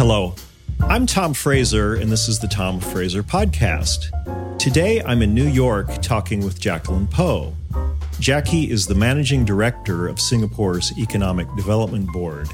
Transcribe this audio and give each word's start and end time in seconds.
Hello, 0.00 0.34
I'm 0.80 1.04
Tom 1.04 1.34
Fraser, 1.34 1.96
and 1.96 2.10
this 2.10 2.26
is 2.26 2.38
the 2.38 2.48
Tom 2.48 2.80
Fraser 2.80 3.22
Podcast. 3.22 4.08
Today, 4.58 5.02
I'm 5.02 5.20
in 5.20 5.34
New 5.34 5.46
York 5.46 6.00
talking 6.00 6.42
with 6.42 6.58
Jacqueline 6.58 7.06
Poh. 7.06 7.54
Jackie 8.18 8.70
is 8.70 8.86
the 8.86 8.94
managing 8.94 9.44
director 9.44 10.08
of 10.08 10.18
Singapore's 10.18 10.90
Economic 10.98 11.54
Development 11.54 12.10
Board. 12.14 12.48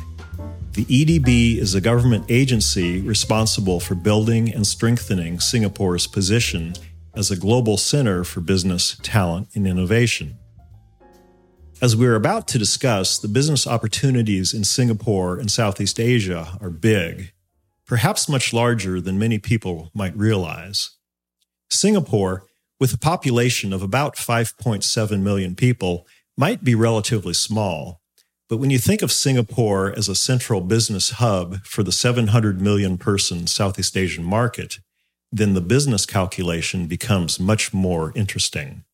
The 0.72 0.86
EDB 0.86 1.58
is 1.58 1.76
a 1.76 1.80
government 1.80 2.24
agency 2.28 3.00
responsible 3.00 3.78
for 3.78 3.94
building 3.94 4.52
and 4.52 4.66
strengthening 4.66 5.38
Singapore's 5.38 6.08
position 6.08 6.74
as 7.14 7.30
a 7.30 7.36
global 7.36 7.76
center 7.76 8.24
for 8.24 8.40
business, 8.40 8.98
talent, 9.04 9.50
and 9.54 9.68
innovation. 9.68 10.36
As 11.80 11.94
we're 11.94 12.16
about 12.16 12.48
to 12.48 12.58
discuss, 12.58 13.18
the 13.18 13.28
business 13.28 13.68
opportunities 13.68 14.52
in 14.52 14.64
Singapore 14.64 15.38
and 15.38 15.48
Southeast 15.48 16.00
Asia 16.00 16.58
are 16.60 16.70
big, 16.70 17.30
perhaps 17.86 18.28
much 18.28 18.52
larger 18.52 19.00
than 19.00 19.18
many 19.18 19.38
people 19.38 19.90
might 19.94 20.16
realize. 20.16 20.90
Singapore, 21.70 22.44
with 22.78 22.92
a 22.92 22.98
population 22.98 23.72
of 23.72 23.82
about 23.82 24.16
5.7 24.16 25.20
million 25.20 25.54
people, 25.54 26.06
might 26.36 26.62
be 26.62 26.74
relatively 26.74 27.32
small, 27.32 28.00
but 28.48 28.58
when 28.58 28.70
you 28.70 28.78
think 28.78 29.02
of 29.02 29.10
Singapore 29.10 29.92
as 29.96 30.08
a 30.08 30.14
central 30.14 30.60
business 30.60 31.10
hub 31.10 31.64
for 31.64 31.82
the 31.82 31.92
700 31.92 32.60
million 32.60 32.96
person 32.96 33.46
Southeast 33.46 33.96
Asian 33.96 34.22
market, 34.22 34.78
then 35.32 35.54
the 35.54 35.60
business 35.60 36.06
calculation 36.06 36.86
becomes 36.86 37.40
much 37.40 37.74
more 37.74 38.12
interesting. 38.14 38.84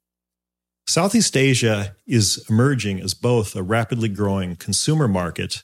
Southeast 0.87 1.37
Asia 1.37 1.95
is 2.06 2.45
emerging 2.48 3.01
as 3.01 3.15
both 3.15 3.54
a 3.54 3.62
rapidly 3.62 4.09
growing 4.09 4.56
consumer 4.56 5.06
market 5.06 5.62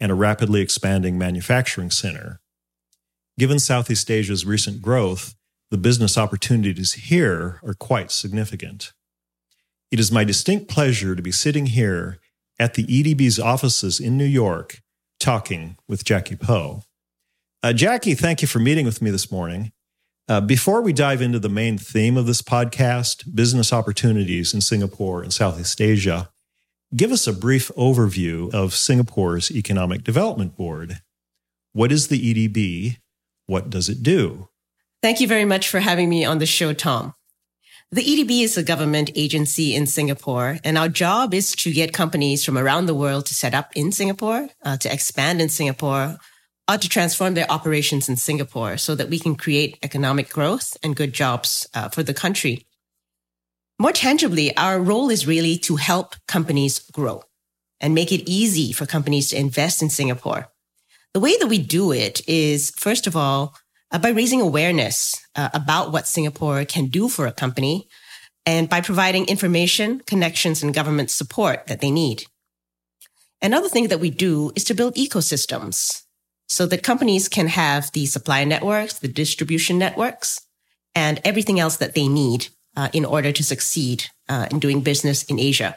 and 0.00 0.10
a 0.10 0.16
rapidly 0.16 0.60
expanding 0.60 1.16
manufacturing 1.16 1.90
center. 1.90 2.40
Given 3.38 3.60
Southeast 3.60 4.10
Asia's 4.10 4.44
recent 4.44 4.82
growth, 4.82 5.36
the 5.70 5.78
business 5.78 6.18
opportunities 6.18 6.94
here 6.94 7.60
are 7.62 7.74
quite 7.74 8.10
significant. 8.10 8.92
It 9.92 10.00
is 10.00 10.10
my 10.10 10.24
distinct 10.24 10.68
pleasure 10.68 11.14
to 11.14 11.22
be 11.22 11.30
sitting 11.30 11.66
here 11.66 12.18
at 12.58 12.74
the 12.74 12.84
EDB's 12.84 13.38
offices 13.38 14.00
in 14.00 14.16
New 14.16 14.24
York 14.24 14.80
talking 15.20 15.76
with 15.86 16.04
Jackie 16.04 16.34
Poh. 16.34 16.82
Uh, 17.62 17.72
Jackie, 17.72 18.14
thank 18.14 18.42
you 18.42 18.48
for 18.48 18.58
meeting 18.58 18.84
with 18.84 19.00
me 19.00 19.08
this 19.12 19.30
morning. 19.30 19.70
Uh, 20.28 20.40
before 20.40 20.82
we 20.82 20.92
dive 20.92 21.22
into 21.22 21.38
the 21.38 21.48
main 21.48 21.78
theme 21.78 22.16
of 22.16 22.26
this 22.26 22.42
podcast, 22.42 23.32
business 23.36 23.72
opportunities 23.72 24.52
in 24.52 24.60
Singapore 24.60 25.22
and 25.22 25.32
Southeast 25.32 25.80
Asia, 25.80 26.28
give 26.96 27.12
us 27.12 27.28
a 27.28 27.32
brief 27.32 27.70
overview 27.76 28.52
of 28.52 28.74
Singapore's 28.74 29.48
Economic 29.52 30.02
Development 30.02 30.56
Board. 30.56 31.02
What 31.72 31.92
is 31.92 32.08
the 32.08 32.34
EDB? 32.34 32.96
What 33.48 33.70
does 33.70 33.88
it 33.88 34.02
do? 34.02 34.48
Thank 35.02 35.20
you 35.20 35.26
very 35.26 35.46
much 35.46 35.70
for 35.70 35.80
having 35.80 36.10
me 36.10 36.22
on 36.22 36.38
the 36.38 36.44
show, 36.44 36.74
Tom. 36.74 37.14
The 37.90 38.02
EDB 38.02 38.42
is 38.42 38.58
a 38.58 38.62
government 38.62 39.10
agency 39.14 39.74
in 39.74 39.86
Singapore, 39.86 40.58
and 40.62 40.76
our 40.76 40.90
job 40.90 41.32
is 41.32 41.52
to 41.56 41.72
get 41.72 41.94
companies 41.94 42.44
from 42.44 42.58
around 42.58 42.84
the 42.84 42.94
world 42.94 43.24
to 43.26 43.34
set 43.34 43.54
up 43.54 43.70
in 43.74 43.90
Singapore, 43.90 44.50
uh, 44.62 44.76
to 44.76 44.92
expand 44.92 45.40
in 45.40 45.48
Singapore, 45.48 46.18
or 46.70 46.76
to 46.76 46.88
transform 46.90 47.32
their 47.32 47.50
operations 47.50 48.06
in 48.06 48.16
Singapore 48.16 48.76
so 48.76 48.94
that 48.94 49.08
we 49.08 49.18
can 49.18 49.34
create 49.34 49.78
economic 49.82 50.28
growth 50.28 50.76
and 50.82 50.94
good 50.94 51.14
jobs 51.14 51.66
uh, 51.72 51.88
for 51.88 52.02
the 52.02 52.12
country. 52.12 52.66
More 53.78 53.92
tangibly, 53.92 54.54
our 54.58 54.78
role 54.78 55.08
is 55.08 55.26
really 55.26 55.56
to 55.60 55.76
help 55.76 56.16
companies 56.26 56.80
grow 56.92 57.22
and 57.80 57.94
make 57.94 58.12
it 58.12 58.28
easy 58.28 58.72
for 58.72 58.84
companies 58.84 59.30
to 59.30 59.38
invest 59.38 59.80
in 59.80 59.88
Singapore. 59.88 60.48
The 61.14 61.20
way 61.20 61.36
that 61.38 61.46
we 61.46 61.58
do 61.58 61.92
it 61.92 62.20
is, 62.28 62.70
first 62.70 63.06
of 63.06 63.16
all, 63.16 63.54
uh, 63.90 63.98
by 63.98 64.10
raising 64.10 64.40
awareness 64.40 65.14
uh, 65.34 65.48
about 65.54 65.92
what 65.92 66.06
Singapore 66.06 66.64
can 66.64 66.86
do 66.86 67.08
for 67.08 67.26
a 67.26 67.32
company 67.32 67.88
and 68.44 68.68
by 68.68 68.80
providing 68.80 69.26
information, 69.26 70.00
connections, 70.00 70.62
and 70.62 70.74
government 70.74 71.10
support 71.10 71.66
that 71.66 71.80
they 71.80 71.90
need. 71.90 72.24
Another 73.40 73.68
thing 73.68 73.88
that 73.88 74.00
we 74.00 74.10
do 74.10 74.52
is 74.56 74.64
to 74.64 74.74
build 74.74 74.94
ecosystems 74.94 76.02
so 76.48 76.66
that 76.66 76.82
companies 76.82 77.28
can 77.28 77.46
have 77.48 77.92
the 77.92 78.06
supply 78.06 78.44
networks, 78.44 78.98
the 78.98 79.08
distribution 79.08 79.78
networks, 79.78 80.40
and 80.94 81.20
everything 81.24 81.60
else 81.60 81.76
that 81.76 81.94
they 81.94 82.08
need 82.08 82.48
uh, 82.76 82.88
in 82.92 83.04
order 83.04 83.32
to 83.32 83.44
succeed 83.44 84.06
uh, 84.28 84.46
in 84.50 84.58
doing 84.58 84.80
business 84.80 85.22
in 85.24 85.38
Asia. 85.38 85.76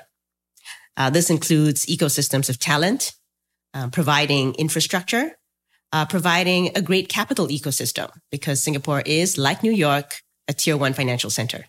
Uh, 0.98 1.10
this 1.10 1.30
includes 1.30 1.86
ecosystems 1.86 2.50
of 2.50 2.60
talent, 2.60 3.14
uh, 3.74 3.90
providing 3.90 4.54
infrastructure, 4.56 5.32
uh, 5.94 6.06
providing 6.06 6.72
a 6.76 6.82
great 6.82 7.10
capital 7.10 7.48
ecosystem 7.48 8.10
because 8.32 8.62
Singapore 8.62 9.02
is, 9.06 9.38
like 9.38 9.64
New 9.64 9.72
York, 9.72 10.22
a 10.48 10.54
tier 10.54 10.78
one 10.78 10.94
financial 10.94 11.30
center. 11.30 11.66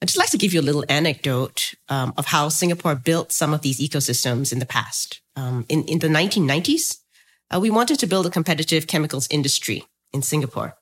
I'd 0.00 0.06
just 0.06 0.18
like 0.18 0.30
to 0.30 0.38
give 0.38 0.54
you 0.54 0.60
a 0.60 0.62
little 0.62 0.84
anecdote 0.88 1.74
um, 1.88 2.14
of 2.16 2.26
how 2.26 2.48
Singapore 2.48 2.94
built 2.94 3.32
some 3.32 3.52
of 3.52 3.62
these 3.62 3.80
ecosystems 3.80 4.52
in 4.52 4.60
the 4.60 4.66
past. 4.66 5.20
Um, 5.34 5.66
in, 5.68 5.84
in 5.84 5.98
the 5.98 6.08
1990s, 6.08 6.98
uh, 7.52 7.58
we 7.58 7.70
wanted 7.70 7.98
to 7.98 8.06
build 8.06 8.26
a 8.26 8.30
competitive 8.30 8.86
chemicals 8.86 9.26
industry 9.30 9.84
in 10.12 10.22
Singapore. 10.22 10.76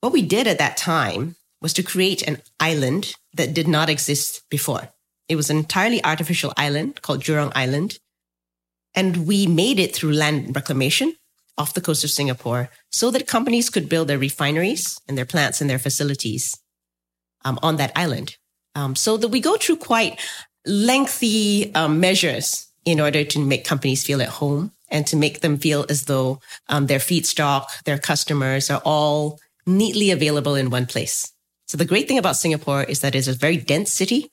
What 0.00 0.12
we 0.12 0.22
did 0.22 0.46
at 0.46 0.58
that 0.58 0.76
time 0.76 1.36
was 1.60 1.72
to 1.72 1.82
create 1.82 2.22
an 2.22 2.42
island 2.60 3.14
that 3.32 3.54
did 3.54 3.66
not 3.66 3.88
exist 3.88 4.42
before. 4.50 4.90
It 5.28 5.36
was 5.36 5.50
an 5.50 5.56
entirely 5.56 6.04
artificial 6.04 6.52
island 6.56 7.02
called 7.02 7.22
Jurong 7.22 7.52
Island 7.54 7.98
and 8.94 9.26
we 9.26 9.46
made 9.46 9.78
it 9.78 9.94
through 9.94 10.12
land 10.12 10.54
reclamation 10.54 11.14
off 11.56 11.74
the 11.74 11.80
coast 11.80 12.04
of 12.04 12.10
Singapore 12.10 12.70
so 12.90 13.10
that 13.10 13.26
companies 13.26 13.70
could 13.70 13.88
build 13.88 14.08
their 14.08 14.18
refineries 14.18 15.00
and 15.08 15.16
their 15.16 15.24
plants 15.24 15.60
and 15.60 15.70
their 15.70 15.78
facilities 15.78 16.58
um, 17.44 17.58
on 17.62 17.76
that 17.76 17.92
island. 17.94 18.36
Um, 18.74 18.96
so 18.96 19.16
that 19.16 19.28
we 19.28 19.40
go 19.40 19.56
through 19.56 19.76
quite 19.76 20.18
lengthy 20.66 21.72
um, 21.74 22.00
measures 22.00 22.68
in 22.84 23.00
order 23.00 23.24
to 23.24 23.38
make 23.38 23.64
companies 23.64 24.04
feel 24.04 24.20
at 24.20 24.28
home 24.28 24.72
and 24.88 25.06
to 25.06 25.16
make 25.16 25.40
them 25.40 25.58
feel 25.58 25.86
as 25.88 26.04
though 26.04 26.40
um, 26.68 26.86
their 26.86 26.98
feedstock, 26.98 27.66
their 27.84 27.98
customers 27.98 28.70
are 28.70 28.82
all 28.84 29.38
neatly 29.66 30.10
available 30.10 30.54
in 30.54 30.70
one 30.70 30.86
place. 30.86 31.32
So 31.66 31.78
the 31.78 31.84
great 31.84 32.08
thing 32.08 32.18
about 32.18 32.36
Singapore 32.36 32.84
is 32.84 33.00
that 33.00 33.14
it's 33.14 33.28
a 33.28 33.32
very 33.32 33.56
dense 33.56 33.92
city 33.92 34.30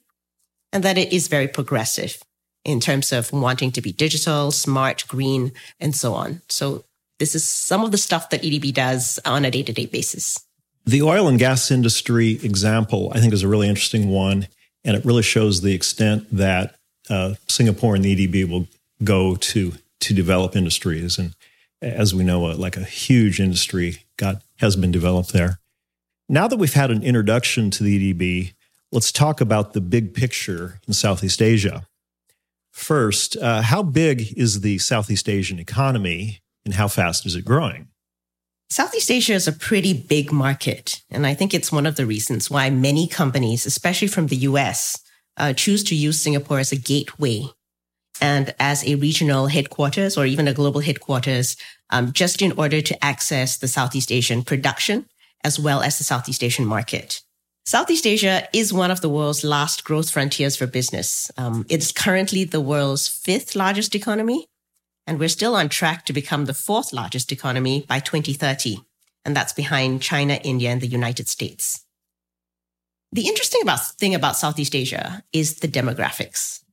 and 0.73 0.83
that 0.83 0.97
it 0.97 1.13
is 1.13 1.27
very 1.27 1.47
progressive 1.47 2.21
in 2.63 2.79
terms 2.79 3.11
of 3.11 3.31
wanting 3.33 3.71
to 3.71 3.81
be 3.81 3.91
digital, 3.91 4.51
smart, 4.51 5.05
green, 5.07 5.51
and 5.79 5.95
so 5.95 6.13
on. 6.13 6.41
So 6.49 6.85
this 7.19 7.35
is 7.35 7.47
some 7.47 7.83
of 7.83 7.91
the 7.91 7.97
stuff 7.97 8.29
that 8.29 8.41
EDB 8.41 8.73
does 8.73 9.19
on 9.25 9.45
a 9.45 9.51
day 9.51 9.63
to 9.63 9.73
day 9.73 9.85
basis. 9.85 10.39
The 10.85 11.01
oil 11.01 11.27
and 11.27 11.37
gas 11.37 11.69
industry 11.69 12.39
example, 12.43 13.11
I 13.13 13.19
think, 13.19 13.33
is 13.33 13.43
a 13.43 13.47
really 13.47 13.69
interesting 13.69 14.09
one. 14.09 14.47
And 14.83 14.97
it 14.97 15.05
really 15.05 15.21
shows 15.21 15.61
the 15.61 15.73
extent 15.73 16.27
that 16.35 16.75
uh, 17.09 17.35
Singapore 17.47 17.95
and 17.95 18.03
the 18.03 18.15
EDB 18.15 18.49
will 18.49 18.67
go 19.03 19.35
to 19.35 19.73
to 19.99 20.13
develop 20.13 20.55
industries. 20.55 21.19
And 21.19 21.35
as 21.81 22.15
we 22.15 22.23
know, 22.23 22.47
uh, 22.47 22.55
like 22.55 22.77
a 22.77 22.83
huge 22.83 23.39
industry 23.39 24.03
got 24.17 24.41
has 24.57 24.75
been 24.75 24.91
developed 24.91 25.33
there. 25.33 25.59
Now 26.27 26.47
that 26.47 26.57
we've 26.57 26.73
had 26.73 26.91
an 26.91 27.03
introduction 27.03 27.69
to 27.71 27.83
the 27.83 28.13
EDB, 28.13 28.53
let's 28.91 29.11
talk 29.11 29.41
about 29.41 29.73
the 29.73 29.81
big 29.81 30.13
picture 30.13 30.79
in 30.87 30.93
Southeast 30.93 31.41
Asia. 31.41 31.85
First, 32.71 33.37
uh, 33.37 33.61
how 33.61 33.83
big 33.83 34.33
is 34.37 34.61
the 34.61 34.77
Southeast 34.79 35.29
Asian 35.29 35.59
economy 35.59 36.41
and 36.65 36.73
how 36.73 36.87
fast 36.87 37.25
is 37.25 37.35
it 37.35 37.45
growing? 37.45 37.87
Southeast 38.69 39.11
Asia 39.11 39.33
is 39.33 39.47
a 39.47 39.53
pretty 39.53 39.93
big 39.93 40.31
market. 40.31 41.01
And 41.09 41.27
I 41.27 41.33
think 41.33 41.53
it's 41.53 41.73
one 41.73 41.85
of 41.85 41.97
the 41.97 42.05
reasons 42.05 42.49
why 42.49 42.69
many 42.69 43.07
companies, 43.07 43.65
especially 43.65 44.07
from 44.07 44.27
the 44.27 44.37
US, 44.37 44.97
uh, 45.35 45.51
choose 45.51 45.83
to 45.85 45.95
use 45.95 46.19
Singapore 46.19 46.59
as 46.59 46.71
a 46.71 46.77
gateway 46.77 47.43
and 48.21 48.53
as 48.59 48.85
a 48.85 48.95
regional 48.95 49.47
headquarters 49.47 50.17
or 50.17 50.25
even 50.25 50.47
a 50.47 50.53
global 50.53 50.79
headquarters, 50.79 51.57
um, 51.89 52.13
just 52.13 52.41
in 52.41 52.53
order 52.53 52.79
to 52.79 53.03
access 53.03 53.57
the 53.57 53.67
Southeast 53.67 54.11
Asian 54.11 54.43
production 54.43 55.05
as 55.43 55.59
well 55.59 55.81
as 55.81 55.97
the 55.97 56.03
Southeast 56.03 56.43
Asian 56.43 56.65
market. 56.65 57.21
Southeast 57.65 58.07
Asia 58.07 58.47
is 58.53 58.73
one 58.73 58.89
of 58.89 59.01
the 59.01 59.09
world's 59.09 59.43
last 59.43 59.83
growth 59.83 60.09
frontiers 60.09 60.55
for 60.55 60.65
business. 60.65 61.29
Um, 61.37 61.65
it's 61.69 61.91
currently 61.91 62.43
the 62.43 62.59
world's 62.59 63.07
fifth 63.07 63.55
largest 63.55 63.93
economy, 63.93 64.47
and 65.05 65.19
we're 65.19 65.29
still 65.29 65.55
on 65.55 65.69
track 65.69 66.05
to 66.05 66.13
become 66.13 66.45
the 66.45 66.55
fourth 66.55 66.91
largest 66.91 67.31
economy 67.31 67.85
by 67.87 67.99
2030. 67.99 68.79
And 69.23 69.35
that's 69.35 69.53
behind 69.53 70.01
China, 70.01 70.39
India, 70.43 70.71
and 70.71 70.81
the 70.81 70.87
United 70.87 71.27
States. 71.27 71.85
The 73.11 73.27
interesting 73.27 73.61
about, 73.61 73.85
thing 73.99 74.15
about 74.15 74.37
Southeast 74.37 74.73
Asia 74.73 75.21
is 75.31 75.59
the 75.59 75.67
demographics. 75.67 76.63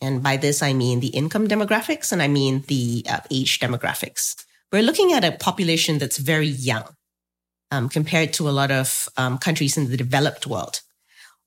And 0.00 0.22
by 0.22 0.36
this, 0.36 0.62
I 0.62 0.74
mean 0.74 1.00
the 1.00 1.08
income 1.08 1.48
demographics 1.48 2.12
and 2.12 2.22
I 2.22 2.28
mean 2.28 2.62
the 2.68 3.04
uh, 3.08 3.20
age 3.30 3.58
demographics. 3.58 4.44
We're 4.70 4.82
looking 4.82 5.12
at 5.12 5.24
a 5.24 5.32
population 5.32 5.98
that's 5.98 6.18
very 6.18 6.46
young 6.46 6.84
um, 7.70 7.88
compared 7.88 8.32
to 8.34 8.48
a 8.48 8.50
lot 8.50 8.70
of 8.70 9.08
um, 9.16 9.38
countries 9.38 9.76
in 9.76 9.90
the 9.90 9.96
developed 9.96 10.46
world. 10.46 10.80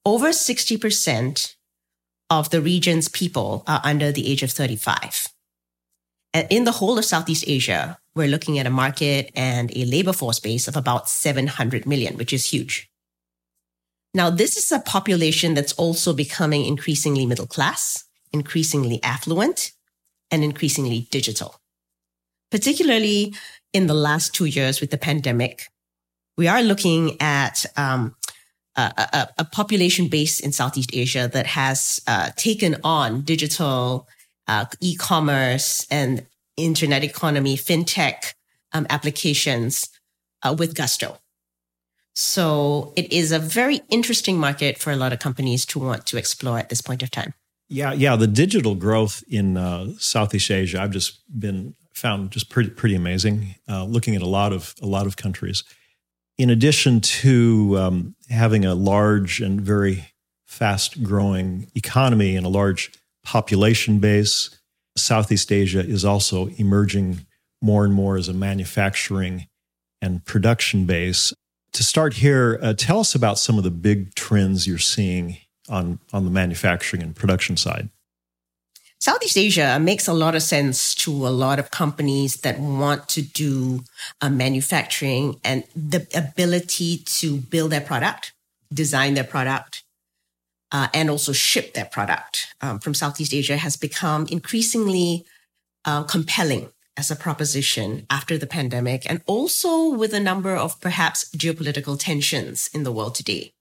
Over 0.06 0.30
60% 0.30 1.56
of 2.30 2.50
the 2.50 2.62
region's 2.62 3.08
people 3.08 3.64
are 3.68 3.82
under 3.84 4.12
the 4.12 4.32
age 4.32 4.44
of 4.44 4.52
35. 4.52 5.28
And 6.34 6.48
in 6.50 6.64
the 6.64 6.74
whole 6.74 6.98
of 6.98 7.06
Southeast 7.06 7.44
Asia, 7.48 7.98
we're 8.16 8.28
looking 8.28 8.60
at 8.60 8.68
a 8.68 8.72
market 8.72 9.32
and 9.36 9.76
a 9.76 9.86
labor 9.86 10.14
force 10.14 10.40
base 10.40 10.68
of 10.68 10.76
about 10.76 11.10
700 11.10 11.86
million, 11.86 12.18
which 12.18 12.34
is 12.34 12.46
huge. 12.46 12.90
Now, 14.14 14.30
this 14.30 14.58
is 14.58 14.72
a 14.72 14.80
population 14.80 15.54
that's 15.54 15.74
also 15.74 16.14
becoming 16.14 16.66
increasingly 16.66 17.26
middle 17.26 17.48
class, 17.48 18.06
increasingly 18.32 19.02
affluent, 19.04 19.72
and 20.32 20.44
increasingly 20.44 21.08
digital. 21.12 21.56
Particularly 22.52 23.36
in 23.74 23.88
the 23.88 23.94
last 23.94 24.34
two 24.34 24.46
years 24.46 24.82
with 24.82 24.90
the 24.90 24.98
pandemic, 24.98 25.68
we 26.40 26.48
are 26.48 26.64
looking 26.64 27.18
at 27.20 27.66
um, 27.76 28.16
a, 28.78 29.28
a, 29.38 29.44
population 29.44 30.08
base 30.08 30.40
in 30.40 30.54
Southeast 30.54 30.92
Asia 30.94 31.30
that 31.34 31.46
has 31.46 32.00
uh, 32.08 32.30
taken 32.38 32.78
on 32.82 33.24
digital 33.24 34.08
uh, 34.48 34.64
e-commerce 34.80 35.86
and 35.92 36.26
internet 36.56 37.04
economy, 37.04 37.58
fintech 37.58 38.36
um, 38.72 38.88
applications 38.90 39.90
uh, 40.42 40.56
with 40.58 40.76
gusto. 40.76 41.18
So 42.16 42.94
it 42.96 43.12
is 43.12 43.34
a 43.34 43.40
very 43.40 43.82
interesting 43.90 44.38
market 44.38 44.78
for 44.78 44.92
a 44.92 44.96
lot 44.96 45.12
of 45.12 45.20
companies 45.20 45.66
to 45.66 45.80
want 45.80 46.06
to 46.06 46.18
explore 46.18 46.58
at 46.58 46.70
this 46.70 46.82
point 46.82 47.04
of 47.04 47.12
time. 47.12 47.34
Yeah, 47.68 47.92
yeah. 47.92 48.16
The 48.16 48.28
digital 48.28 48.76
growth 48.76 49.26
in 49.28 49.58
uh, 49.58 49.88
Southeast 49.98 50.50
Asia, 50.50 50.82
I've 50.82 50.92
just 50.92 51.20
been 51.38 51.76
found 51.94 52.32
just 52.32 52.50
pretty 52.50 52.70
pretty 52.70 52.96
amazing. 52.96 53.56
Uh, 53.68 53.84
looking 53.84 54.16
at 54.16 54.22
a 54.22 54.28
lot 54.40 54.54
of 54.54 54.74
a 54.82 54.86
lot 54.86 55.06
of 55.06 55.18
countries, 55.18 55.66
in 56.40 56.50
addition 56.50 57.02
to 57.02 57.78
um, 57.78 58.16
having 58.30 58.64
a 58.64 58.74
large 58.74 59.42
and 59.42 59.60
very 59.60 60.06
fast 60.48 61.04
growing 61.04 61.70
economy 61.76 62.38
and 62.38 62.46
a 62.46 62.50
large 62.50 62.92
population 63.26 64.00
base, 64.00 64.50
Southeast 64.96 65.52
Asia 65.52 65.82
is 65.82 66.06
also 66.06 66.48
emerging 66.58 67.26
more 67.62 67.84
and 67.84 67.94
more 67.94 68.16
as 68.16 68.30
a 68.30 68.34
manufacturing 68.34 69.48
and 70.02 70.24
production 70.24 70.86
base. 70.86 71.34
To 71.74 71.84
start 71.84 72.14
here, 72.14 72.58
uh, 72.62 72.74
tell 72.74 73.02
us 73.02 73.14
about 73.14 73.38
some 73.38 73.58
of 73.58 73.66
the 73.66 73.70
big 73.70 74.16
trends 74.16 74.66
you're 74.66 74.78
seeing 74.78 75.38
on, 75.68 76.00
on 76.14 76.24
the 76.24 76.32
manufacturing 76.32 77.04
and 77.04 77.14
production 77.14 77.58
side. 77.58 77.90
Southeast 79.02 79.38
Asia 79.38 79.80
makes 79.80 80.10
a 80.10 80.14
lot 80.14 80.36
of 80.36 80.44
sense 80.44 80.94
to 80.94 81.12
a 81.26 81.32
lot 81.32 81.58
of 81.58 81.72
companies 81.72 82.42
that 82.42 82.60
want 82.60 83.08
to 83.08 83.22
do 83.22 83.86
uh, 84.20 84.30
manufacturing 84.30 85.40
and 85.42 85.64
the 85.74 86.06
ability 86.14 86.98
to 87.06 87.38
build 87.38 87.72
their 87.72 87.80
product, 87.80 88.34
design 88.74 89.14
their 89.14 89.24
product, 89.24 89.84
uh, 90.74 90.90
and 90.94 91.10
also 91.10 91.32
ship 91.32 91.74
their 91.74 91.86
product 91.86 92.54
um, 92.60 92.78
from 92.78 92.94
Southeast 92.94 93.34
Asia 93.34 93.56
has 93.56 93.78
become 93.78 94.28
increasingly 94.30 95.26
uh, 95.86 96.04
compelling 96.04 96.70
as 96.98 97.10
a 97.10 97.16
proposition 97.16 98.06
after 98.10 98.38
the 98.38 98.46
pandemic 98.46 99.10
and 99.10 99.22
also 99.26 99.90
with 99.90 100.14
a 100.14 100.20
number 100.20 100.54
of 100.54 100.80
perhaps 100.82 101.30
geopolitical 101.34 101.98
tensions 101.98 102.70
in 102.74 102.84
the 102.84 102.92
world 102.92 103.16
today. 103.16 103.54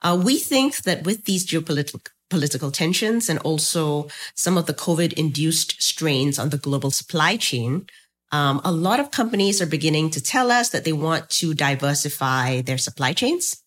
Uh, 0.00 0.18
we 0.24 0.38
think 0.38 0.76
that 0.84 1.04
with 1.04 1.24
these 1.24 1.44
geopolitical 1.44 2.06
political 2.30 2.70
tensions 2.70 3.28
and 3.28 3.38
also 3.40 4.08
some 4.34 4.56
of 4.56 4.66
the 4.66 4.74
COVID 4.74 5.12
induced 5.14 5.82
strains 5.82 6.38
on 6.38 6.48
the 6.48 6.58
global 6.58 6.90
supply 6.90 7.36
chain, 7.36 7.86
um, 8.32 8.60
a 8.64 8.72
lot 8.72 9.00
of 9.00 9.10
companies 9.10 9.60
are 9.60 9.66
beginning 9.66 10.10
to 10.10 10.22
tell 10.22 10.50
us 10.50 10.70
that 10.70 10.84
they 10.84 10.92
want 10.92 11.28
to 11.30 11.52
diversify 11.52 12.62
their 12.62 12.78
supply 12.78 13.12
chains 13.12 13.60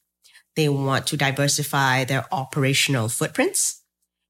they 0.56 0.69
want 0.69 1.07
to 1.07 1.18
diversify 1.18 2.04
their 2.04 2.25
operational 2.31 3.10
footprints. 3.10 3.81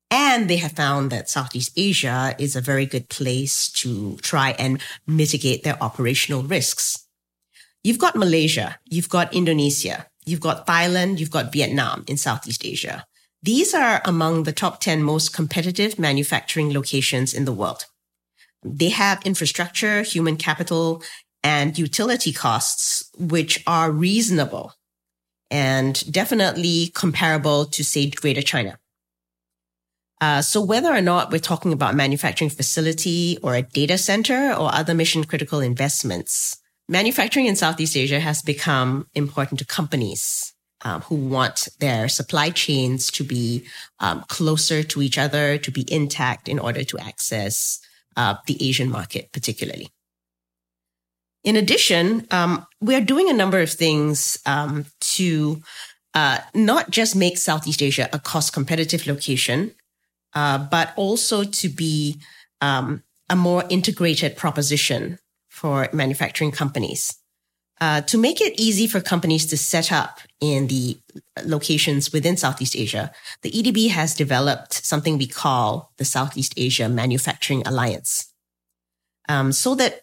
And 0.09 0.50
they 0.50 0.57
have 0.57 0.74
found 0.74 1.12
that 1.12 1.30
Southeast 1.30 1.71
Asia 1.75 2.35
is 2.38 2.56
a 2.56 2.62
very 2.62 2.85
good 2.85 3.09
place 3.09 3.71
to 3.81 4.18
try 4.18 4.51
and 4.59 4.80
mitigate 5.07 5.63
their 5.63 5.81
operational 5.81 6.44
risks. 6.44 7.07
You've 7.83 8.00
got 8.00 8.15
Malaysia, 8.15 8.80
you've 8.85 9.09
got 9.09 9.33
Indonesia, 9.33 10.07
you've 10.25 10.39
got 10.39 10.68
Thailand, 10.68 11.18
you've 11.18 11.31
got 11.31 11.51
Vietnam 11.51 12.06
in 12.07 12.18
Southeast 12.18 12.63
Asia. 12.63 13.06
These 13.44 13.74
are 13.74 14.01
among 14.06 14.44
the 14.44 14.54
top 14.54 14.80
10 14.80 15.04
most 15.04 15.34
competitive 15.34 16.00
manufacturing 16.00 16.74
locations 16.74 17.34
in 17.34 17.44
the 17.44 17.51
world. 17.51 17.86
They 18.63 18.88
have 18.88 19.22
infrastructure, 19.25 20.01
human 20.01 20.38
capital, 20.38 21.04
and 21.44 21.78
utility 21.78 22.31
costs, 22.31 23.10
which 23.18 23.62
are 23.68 23.92
reasonable 23.92 24.72
and 25.51 26.10
definitely 26.10 26.92
comparable 26.95 27.66
to, 27.66 27.84
say, 27.84 28.10
Greater 28.10 28.42
China. 28.42 28.80
Uh, 30.22 30.42
so 30.42 30.62
whether 30.62 30.94
or 30.94 31.01
not 31.01 31.30
we're 31.30 31.38
talking 31.38 31.74
about 31.74 31.95
manufacturing 31.95 32.50
facility 32.50 33.38
or 33.44 33.56
a 33.56 33.62
data 33.62 33.98
center 33.98 34.54
or 34.54 34.74
other 34.74 34.94
mission 34.94 35.25
critical 35.25 35.60
investments, 35.60 36.62
manufacturing 36.88 37.48
in 37.48 37.57
Southeast 37.57 37.98
Asia 37.98 38.22
has 38.22 38.42
become 38.42 39.06
important 39.13 39.60
to 39.60 39.66
companies 39.66 40.53
um, 40.83 41.01
who 41.01 41.15
want 41.15 41.68
their 41.80 42.07
supply 42.07 42.50
chains 42.50 43.09
to 43.12 43.24
be 43.24 43.65
um, 44.00 44.24
closer 44.27 44.83
to 44.83 45.01
each 45.01 45.18
other, 45.18 45.57
to 45.57 45.71
be 45.71 45.85
intact 45.91 46.47
in 46.47 46.59
order 46.59 46.83
to 46.83 47.00
access 47.00 47.80
uh, 48.15 48.35
the 48.47 48.68
Asian 48.68 48.89
market, 48.89 49.31
particularly. 49.31 49.89
In 51.44 51.56
addition, 51.56 52.25
um, 52.31 52.65
we 52.80 52.95
are 52.95 53.01
doing 53.01 53.30
a 53.30 53.33
number 53.33 53.59
of 53.59 53.69
things 53.69 54.38
um, 54.45 54.85
to 55.01 55.62
uh, 56.13 56.38
not 56.53 56.89
just 56.89 57.15
make 57.15 57.38
Southeast 57.38 57.81
Asia 57.81 58.07
a 58.13 58.19
cost 58.19 58.53
competitive 58.53 59.07
location, 59.07 59.74
uh, 60.35 60.57
but 60.57 60.94
also 60.95 61.44
to 61.44 61.69
be 61.69 62.19
um, 62.62 63.03
a 63.30 63.35
more 63.35 63.63
integrated 63.69 64.38
proposition 64.38 65.19
for 65.50 65.89
manufacturing 65.91 66.51
companies. 66.51 67.18
Uh, 67.81 68.02
to 68.02 68.18
make 68.18 68.40
it 68.40 68.58
easy 68.60 68.88
for 68.88 69.02
companies 69.02 69.46
to 69.46 69.58
set 69.58 69.92
up 69.92 70.20
in 70.40 70.68
the 70.68 70.98
locations 71.44 72.14
within 72.14 72.38
Southeast 72.38 72.75
Asia, 72.75 73.12
the 73.42 73.52
EDB 73.52 73.90
has 73.90 74.16
developed 74.16 74.74
something 74.86 75.18
we 75.18 75.28
call 75.28 75.92
the 75.98 76.06
Southeast 76.06 76.54
Asia 76.56 76.88
Manufacturing 76.88 77.66
Alliance. 77.68 78.34
Um, 79.28 79.52
so 79.52 79.75
that 79.75 80.02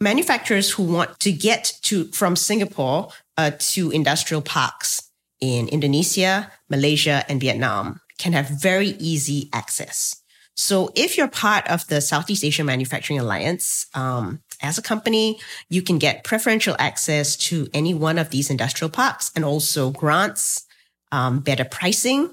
manufacturers 0.00 0.70
who 0.70 0.82
want 0.82 1.18
to 1.20 1.32
get 1.32 1.78
to 1.82 2.04
from 2.06 2.36
Singapore 2.36 3.08
uh, 3.38 3.52
to 3.58 3.90
industrial 3.90 4.42
parks 4.42 5.10
in 5.40 5.68
Indonesia, 5.68 6.50
Malaysia, 6.68 7.24
and 7.28 7.40
Vietnam 7.40 8.00
can 8.18 8.32
have 8.32 8.48
very 8.48 8.94
easy 8.98 9.48
access. 9.52 10.22
So 10.54 10.90
if 10.94 11.16
you're 11.16 11.28
part 11.28 11.66
of 11.68 11.86
the 11.88 12.00
Southeast 12.00 12.44
Asia 12.44 12.62
Manufacturing 12.62 13.18
Alliance, 13.18 13.86
um, 13.94 14.42
as 14.62 14.78
a 14.78 14.82
company, 14.82 15.38
you 15.68 15.82
can 15.82 15.98
get 15.98 16.24
preferential 16.24 16.76
access 16.78 17.36
to 17.36 17.68
any 17.74 17.94
one 17.94 18.18
of 18.18 18.30
these 18.30 18.50
industrial 18.50 18.90
parks 18.90 19.30
and 19.34 19.44
also 19.44 19.90
grants, 19.90 20.66
um, 21.10 21.40
better 21.40 21.64
pricing, 21.64 22.30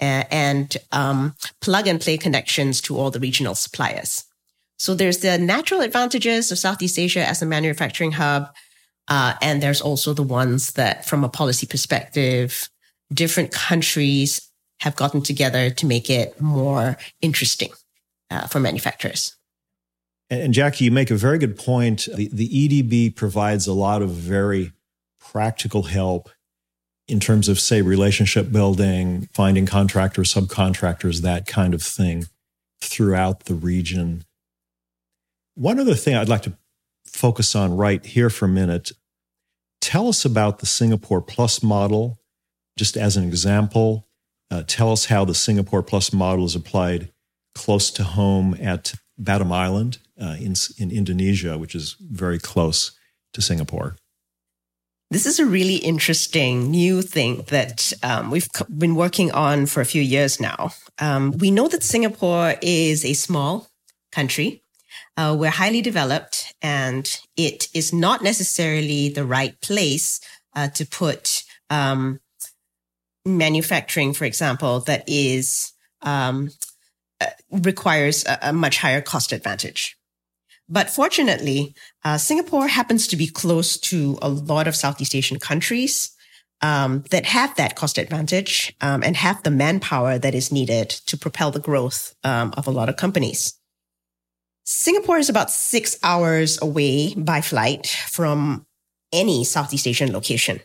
uh, 0.00 0.24
and 0.30 0.76
um, 0.90 1.34
plug 1.60 1.86
and 1.86 2.00
play 2.00 2.16
connections 2.16 2.80
to 2.80 2.96
all 2.96 3.10
the 3.10 3.20
regional 3.20 3.54
suppliers. 3.54 4.24
So 4.78 4.94
there's 4.94 5.18
the 5.18 5.38
natural 5.38 5.80
advantages 5.80 6.50
of 6.50 6.58
Southeast 6.58 6.98
Asia 6.98 7.24
as 7.24 7.40
a 7.40 7.46
manufacturing 7.46 8.12
hub. 8.12 8.48
Uh, 9.08 9.34
and 9.40 9.62
there's 9.62 9.80
also 9.80 10.14
the 10.14 10.22
ones 10.22 10.72
that, 10.72 11.04
from 11.04 11.22
a 11.22 11.28
policy 11.28 11.66
perspective, 11.66 12.68
different 13.12 13.52
countries 13.52 14.50
have 14.80 14.96
gotten 14.96 15.22
together 15.22 15.70
to 15.70 15.86
make 15.86 16.10
it 16.10 16.40
more 16.40 16.96
interesting 17.20 17.70
uh, 18.30 18.46
for 18.48 18.58
manufacturers. 18.58 19.36
And, 20.32 20.54
Jackie, 20.54 20.86
you 20.86 20.90
make 20.90 21.10
a 21.10 21.14
very 21.14 21.36
good 21.36 21.58
point. 21.58 22.08
The, 22.14 22.26
the 22.32 22.48
EDB 22.48 23.14
provides 23.14 23.66
a 23.66 23.74
lot 23.74 24.00
of 24.00 24.08
very 24.08 24.72
practical 25.20 25.82
help 25.82 26.30
in 27.06 27.20
terms 27.20 27.50
of, 27.50 27.60
say, 27.60 27.82
relationship 27.82 28.50
building, 28.50 29.28
finding 29.34 29.66
contractors, 29.66 30.32
subcontractors, 30.32 31.20
that 31.20 31.46
kind 31.46 31.74
of 31.74 31.82
thing 31.82 32.24
throughout 32.80 33.44
the 33.44 33.54
region. 33.54 34.24
One 35.54 35.78
other 35.78 35.94
thing 35.94 36.16
I'd 36.16 36.30
like 36.30 36.42
to 36.42 36.56
focus 37.04 37.54
on 37.54 37.76
right 37.76 38.02
here 38.02 38.30
for 38.30 38.46
a 38.46 38.48
minute. 38.48 38.92
Tell 39.82 40.08
us 40.08 40.24
about 40.24 40.60
the 40.60 40.66
Singapore 40.66 41.20
Plus 41.20 41.62
model, 41.62 42.18
just 42.78 42.96
as 42.96 43.18
an 43.18 43.24
example. 43.24 44.08
Uh, 44.50 44.62
tell 44.66 44.92
us 44.92 45.04
how 45.06 45.26
the 45.26 45.34
Singapore 45.34 45.82
Plus 45.82 46.10
model 46.10 46.46
is 46.46 46.54
applied 46.54 47.12
close 47.54 47.90
to 47.90 48.02
home 48.02 48.56
at 48.58 48.94
Batam 49.20 49.52
Island 49.52 49.98
uh, 50.20 50.36
in, 50.38 50.54
in 50.78 50.90
Indonesia, 50.90 51.58
which 51.58 51.74
is 51.74 51.96
very 52.00 52.38
close 52.38 52.92
to 53.34 53.42
Singapore. 53.42 53.96
This 55.10 55.26
is 55.26 55.38
a 55.38 55.44
really 55.44 55.76
interesting 55.76 56.70
new 56.70 57.02
thing 57.02 57.44
that 57.48 57.92
um, 58.02 58.30
we've 58.30 58.48
been 58.76 58.94
working 58.94 59.30
on 59.32 59.66
for 59.66 59.82
a 59.82 59.84
few 59.84 60.00
years 60.00 60.40
now. 60.40 60.70
Um, 60.98 61.32
we 61.32 61.50
know 61.50 61.68
that 61.68 61.82
Singapore 61.82 62.54
is 62.62 63.04
a 63.04 63.12
small 63.12 63.68
country 64.10 64.62
uh, 65.16 65.36
we're 65.38 65.50
highly 65.50 65.82
developed 65.82 66.54
and 66.62 67.20
it 67.36 67.68
is 67.74 67.92
not 67.92 68.22
necessarily 68.22 69.08
the 69.08 69.24
right 69.24 69.60
place 69.60 70.20
uh, 70.54 70.68
to 70.68 70.86
put 70.86 71.44
um, 71.70 72.20
manufacturing, 73.24 74.12
for 74.12 74.24
example, 74.24 74.80
that 74.80 75.04
is 75.06 75.72
um, 76.02 76.50
requires 77.50 78.24
a, 78.26 78.38
a 78.42 78.52
much 78.52 78.78
higher 78.78 79.00
cost 79.00 79.32
advantage. 79.32 79.96
But 80.68 80.88
fortunately, 80.88 81.74
uh, 82.04 82.18
Singapore 82.18 82.68
happens 82.68 83.06
to 83.08 83.16
be 83.16 83.26
close 83.26 83.76
to 83.90 84.18
a 84.22 84.28
lot 84.28 84.66
of 84.66 84.76
Southeast 84.76 85.14
Asian 85.14 85.38
countries 85.38 86.16
um, 86.62 87.04
that 87.10 87.26
have 87.26 87.54
that 87.56 87.74
cost 87.76 87.98
advantage 87.98 88.74
um, 88.80 89.02
and 89.02 89.16
have 89.16 89.42
the 89.42 89.50
manpower 89.50 90.18
that 90.18 90.34
is 90.34 90.52
needed 90.52 90.88
to 90.88 91.18
propel 91.18 91.50
the 91.50 91.60
growth 91.60 92.14
um, 92.24 92.54
of 92.56 92.66
a 92.66 92.70
lot 92.70 92.88
of 92.88 92.96
companies. 92.96 93.54
Singapore 94.64 95.18
is 95.18 95.28
about 95.28 95.50
six 95.50 95.98
hours 96.04 96.60
away 96.62 97.14
by 97.14 97.40
flight 97.40 97.88
from 98.08 98.64
any 99.12 99.44
Southeast 99.44 99.86
Asian 99.86 100.12
location. 100.12 100.60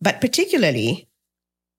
But 0.00 0.20
particularly, 0.20 1.08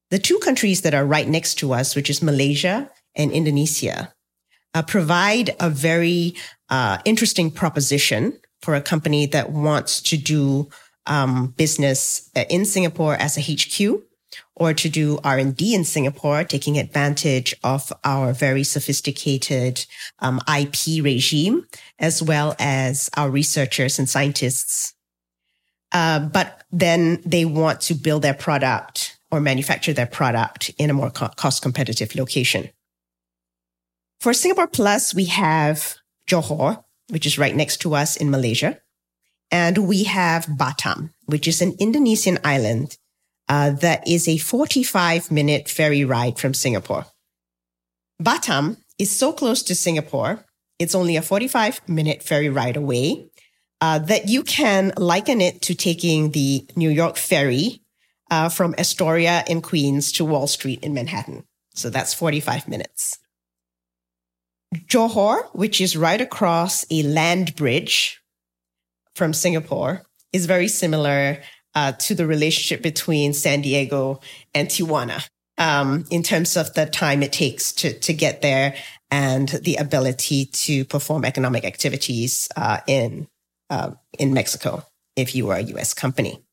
the 0.09 0.19
two 0.19 0.39
countries 0.39 0.81
that 0.81 0.93
are 0.93 1.05
right 1.05 1.27
next 1.27 1.55
to 1.55 1.73
us, 1.73 1.95
which 1.95 2.09
is 2.09 2.21
Malaysia 2.21 2.89
and 3.15 3.31
Indonesia, 3.31 4.13
uh, 4.73 4.81
provide 4.81 5.55
a 5.59 5.69
very 5.69 6.35
uh, 6.69 6.97
interesting 7.05 7.51
proposition 7.51 8.39
for 8.61 8.75
a 8.75 8.81
company 8.81 9.25
that 9.27 9.51
wants 9.51 10.01
to 10.01 10.17
do 10.17 10.69
um, 11.05 11.53
business 11.57 12.29
in 12.49 12.65
Singapore 12.65 13.15
as 13.15 13.37
a 13.37 13.41
HQ 13.41 14.01
or 14.55 14.73
to 14.73 14.89
do 14.89 15.19
R&D 15.23 15.73
in 15.73 15.83
Singapore, 15.83 16.43
taking 16.43 16.77
advantage 16.77 17.55
of 17.63 17.91
our 18.03 18.33
very 18.33 18.63
sophisticated 18.63 19.85
um, 20.19 20.39
IP 20.47 21.03
regime, 21.03 21.67
as 21.99 22.21
well 22.21 22.55
as 22.59 23.09
our 23.17 23.29
researchers 23.29 23.97
and 23.97 24.07
scientists. 24.07 24.93
Uh, 25.91 26.19
but 26.19 26.63
then 26.71 27.21
they 27.25 27.45
want 27.45 27.81
to 27.81 27.93
build 27.93 28.21
their 28.21 28.33
product 28.33 29.17
or 29.31 29.39
manufacture 29.39 29.93
their 29.93 30.07
product 30.07 30.71
in 30.77 30.89
a 30.89 30.93
more 30.93 31.09
co- 31.09 31.29
cost 31.29 31.61
competitive 31.61 32.15
location. 32.15 32.69
For 34.23 34.33
Singapore 34.33 34.67
Plus, 34.67 35.13
we 35.13 35.25
have 35.25 35.95
Johor, 36.29 36.81
which 37.09 37.25
is 37.25 37.37
right 37.37 37.53
next 37.53 37.81
to 37.81 37.93
us 37.93 38.15
in 38.15 38.31
Malaysia. 38.31 38.79
And 39.51 39.85
we 39.85 40.05
have 40.05 40.45
Batam, 40.45 41.09
which 41.25 41.45
is 41.45 41.61
an 41.61 41.75
Indonesian 41.77 42.39
island 42.41 42.97
uh, 43.49 43.71
that 43.71 44.07
is 44.07 44.29
a 44.29 44.37
45 44.37 45.29
minute 45.29 45.67
ferry 45.67 46.05
ride 46.05 46.39
from 46.39 46.53
Singapore. 46.53 47.05
Batam 48.17 48.77
is 48.97 49.11
so 49.11 49.33
close 49.33 49.61
to 49.63 49.75
Singapore, 49.75 50.45
it's 50.79 50.95
only 50.95 51.17
a 51.17 51.21
45 51.21 51.81
minute 51.89 52.23
ferry 52.23 52.47
ride 52.47 52.77
away, 52.77 53.27
uh, 53.81 53.99
that 53.99 54.29
you 54.29 54.43
can 54.43 54.93
liken 54.95 55.41
it 55.41 55.61
to 55.63 55.75
taking 55.75 56.31
the 56.31 56.65
New 56.77 56.89
York 56.89 57.17
ferry 57.17 57.81
uh, 58.31 58.47
from 58.47 58.73
Astoria 58.77 59.43
in 59.47 59.61
Queens 59.61 60.13
to 60.13 60.23
Wall 60.23 60.47
Street 60.47 60.81
in 60.81 60.93
Manhattan. 60.93 61.43
So 61.75 61.89
that's 61.89 62.13
45 62.13 62.69
minutes. 62.69 63.19
Johor, 64.87 65.43
which 65.53 65.81
is 65.81 65.95
right 65.95 66.21
across 66.21 66.85
a 66.89 67.03
land 67.03 67.55
bridge 67.55 68.21
from 69.15 69.33
Singapore 69.33 70.03
is 70.31 70.45
very 70.45 70.67
similar 70.67 71.41
uh, 71.75 71.91
to 71.93 72.15
the 72.15 72.25
relationship 72.25 72.81
between 72.81 73.33
San 73.33 73.61
Diego 73.61 74.19
and 74.53 74.67
Tijuana 74.67 75.27
um, 75.57 76.05
in 76.09 76.23
terms 76.23 76.57
of 76.57 76.73
the 76.73 76.85
time 76.85 77.23
it 77.23 77.33
takes 77.33 77.71
to, 77.73 77.97
to 77.99 78.13
get 78.13 78.41
there 78.41 78.75
and 79.11 79.49
the 79.49 79.75
ability 79.75 80.45
to 80.45 80.85
perform 80.85 81.25
economic 81.25 81.65
activities 81.65 82.47
uh, 82.55 82.79
in, 82.87 83.27
uh, 83.69 83.91
in 84.17 84.33
Mexico 84.33 84.85
if 85.15 85.35
you 85.35 85.49
are 85.49 85.57
a 85.57 85.63
US 85.63 85.93
company. 85.93 86.43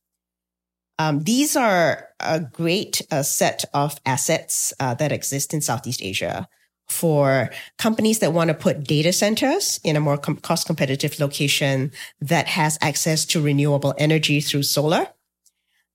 Um, 0.98 1.24
these 1.24 1.56
are 1.56 2.08
a 2.20 2.40
great 2.40 3.00
uh, 3.10 3.22
set 3.22 3.64
of 3.72 3.98
assets 4.04 4.74
uh, 4.78 4.92
that 4.94 5.12
exist 5.12 5.54
in 5.54 5.62
Southeast 5.62 6.02
Asia 6.02 6.46
for 6.90 7.50
companies 7.78 8.18
that 8.18 8.32
want 8.32 8.48
to 8.48 8.54
put 8.54 8.84
data 8.84 9.12
centers 9.12 9.80
in 9.84 9.96
a 9.96 10.00
more 10.00 10.18
com- 10.18 10.36
cost 10.36 10.66
competitive 10.66 11.18
location 11.20 11.92
that 12.20 12.46
has 12.48 12.78
access 12.82 13.24
to 13.26 13.40
renewable 13.40 13.94
energy 13.96 14.40
through 14.40 14.64
solar, 14.64 15.06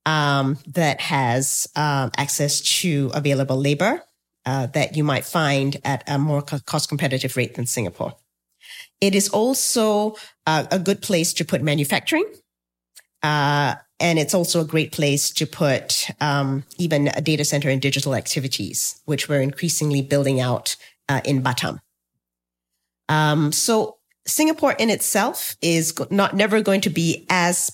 um, 0.05 0.57
that 0.67 1.01
has 1.01 1.67
um, 1.75 2.11
access 2.17 2.61
to 2.61 3.11
available 3.13 3.57
labor 3.57 4.01
uh, 4.45 4.67
that 4.67 4.95
you 4.95 5.03
might 5.03 5.25
find 5.25 5.77
at 5.83 6.03
a 6.07 6.17
more 6.17 6.41
co- 6.41 6.59
cost 6.59 6.89
competitive 6.89 7.35
rate 7.35 7.55
than 7.55 7.65
Singapore. 7.65 8.15
It 9.01 9.15
is 9.15 9.29
also 9.29 10.15
uh, 10.45 10.65
a 10.71 10.79
good 10.79 11.01
place 11.01 11.33
to 11.33 11.45
put 11.45 11.61
manufacturing. 11.61 12.25
Uh, 13.21 13.75
and 13.99 14.19
it's 14.19 14.33
also 14.33 14.61
a 14.61 14.65
great 14.65 14.91
place 14.91 15.31
to 15.31 15.45
put 15.45 16.09
um, 16.19 16.63
even 16.77 17.07
a 17.09 17.21
data 17.21 17.45
center 17.45 17.69
and 17.69 17.81
digital 17.81 18.15
activities, 18.15 19.01
which 19.05 19.29
we're 19.29 19.41
increasingly 19.41 20.01
building 20.01 20.41
out 20.41 20.75
uh, 21.07 21.21
in 21.23 21.41
Batam. 21.41 21.79
Um, 23.07 23.51
so 23.51 23.97
Singapore 24.27 24.73
in 24.73 24.89
itself 24.89 25.55
is 25.61 25.93
not 26.09 26.35
never 26.35 26.61
going 26.61 26.81
to 26.81 26.89
be 26.89 27.25
as 27.29 27.71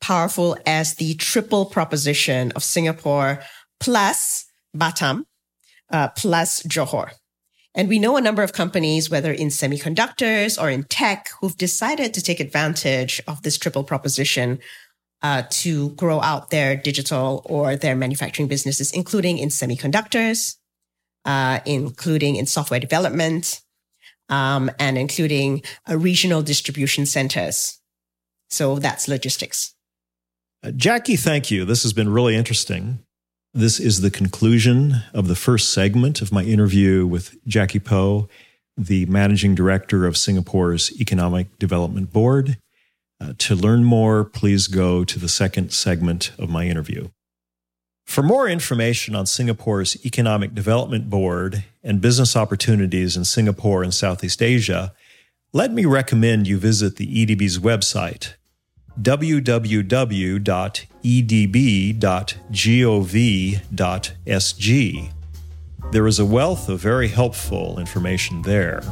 powerful 0.00 0.56
as 0.66 0.96
the 0.96 1.14
triple 1.14 1.66
proposition 1.66 2.52
of 2.52 2.62
Singapore 2.62 3.40
plus 3.80 4.44
Batam 4.76 5.24
uh, 5.90 6.08
plus 6.08 6.62
Johor. 6.64 7.10
And 7.74 7.88
we 7.88 7.98
know 7.98 8.16
a 8.16 8.20
number 8.20 8.42
of 8.42 8.52
companies, 8.52 9.10
whether 9.10 9.32
in 9.32 9.48
semiconductors 9.48 10.60
or 10.62 10.70
in 10.70 10.84
tech, 10.84 11.30
who've 11.40 11.56
decided 11.56 12.14
to 12.14 12.22
take 12.22 12.38
advantage 12.38 13.20
of 13.26 13.42
this 13.42 13.58
triple 13.58 13.82
proposition 13.82 14.60
uh, 15.24 15.42
to 15.48 15.88
grow 15.90 16.20
out 16.20 16.50
their 16.50 16.76
digital 16.76 17.42
or 17.46 17.76
their 17.76 17.96
manufacturing 17.96 18.46
businesses, 18.46 18.92
including 18.92 19.38
in 19.38 19.48
semiconductors, 19.48 20.56
uh, 21.24 21.60
including 21.64 22.36
in 22.36 22.44
software 22.44 22.78
development, 22.78 23.62
um, 24.28 24.70
and 24.78 24.98
including 24.98 25.62
uh, 25.88 25.96
regional 25.96 26.42
distribution 26.42 27.06
centers. 27.06 27.80
So 28.50 28.78
that's 28.78 29.08
logistics. 29.08 29.74
Uh, 30.62 30.72
Jackie, 30.72 31.16
thank 31.16 31.50
you. 31.50 31.64
This 31.64 31.84
has 31.84 31.94
been 31.94 32.10
really 32.10 32.36
interesting. 32.36 32.98
This 33.54 33.80
is 33.80 34.02
the 34.02 34.10
conclusion 34.10 34.96
of 35.14 35.28
the 35.28 35.36
first 35.36 35.72
segment 35.72 36.20
of 36.20 36.32
my 36.32 36.42
interview 36.42 37.06
with 37.06 37.34
Jackie 37.46 37.78
Poh, 37.78 38.28
the 38.76 39.06
managing 39.06 39.54
director 39.54 40.04
of 40.04 40.18
Singapore's 40.18 40.92
Economic 41.00 41.58
Development 41.58 42.12
Board. 42.12 42.58
Uh, 43.24 43.32
to 43.38 43.54
learn 43.54 43.84
more, 43.84 44.24
please 44.24 44.66
go 44.66 45.02
to 45.04 45.18
the 45.18 45.28
second 45.28 45.72
segment 45.72 46.32
of 46.38 46.50
my 46.50 46.66
interview. 46.66 47.08
For 48.04 48.22
more 48.22 48.46
information 48.46 49.14
on 49.14 49.24
Singapore's 49.24 50.04
Economic 50.04 50.54
Development 50.54 51.08
Board 51.08 51.64
and 51.82 52.02
business 52.02 52.36
opportunities 52.36 53.16
in 53.16 53.24
Singapore 53.24 53.82
and 53.82 53.94
Southeast 53.94 54.42
Asia, 54.42 54.92
let 55.54 55.72
me 55.72 55.86
recommend 55.86 56.46
you 56.46 56.58
visit 56.58 56.96
the 56.96 57.06
EDB's 57.06 57.58
website, 57.58 58.34
www.edb.gov.sg. 59.00 60.32
There 65.92 66.06
is 66.06 66.18
a 66.18 66.24
wealth 66.26 66.68
of 66.68 66.80
very 66.80 67.08
helpful 67.08 67.78
information 67.78 68.42
there. 68.42 68.82